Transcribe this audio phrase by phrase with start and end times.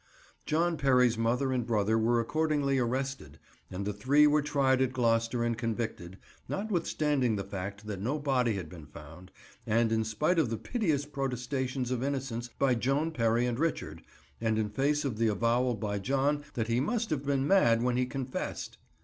[0.47, 3.37] John Perry's mother and brother were accordingly arrested
[3.69, 6.17] and the three were tried at Gloucester and convicted,
[6.49, 9.29] notwithstanding the fact that no body had been found,
[9.67, 14.01] and in spite of the piteous protestations of innocence by Joan Perry and Richard,
[14.41, 17.95] and in face of the avowal by John that he must have been mad when
[17.95, 18.79] he "confessed."